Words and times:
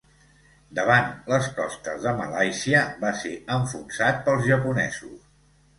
Davant 0.79 1.11
les 1.33 1.49
costes 1.59 2.07
de 2.07 2.15
Malàisia, 2.23 2.83
va 3.05 3.15
ser 3.23 3.35
enfonsat 3.61 4.29
pels 4.31 4.53
japonesos. 4.53 5.19